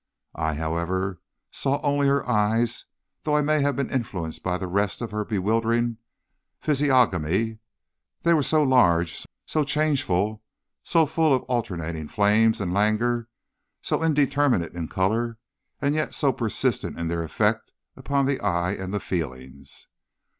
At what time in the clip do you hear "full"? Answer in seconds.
11.05-11.35